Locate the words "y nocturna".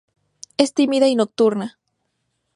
1.07-1.77